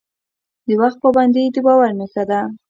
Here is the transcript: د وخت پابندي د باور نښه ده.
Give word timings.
د 0.67 0.69
وخت 0.81 0.97
پابندي 1.03 1.43
د 1.55 1.57
باور 1.65 1.89
نښه 1.99 2.23
ده. 2.29 2.41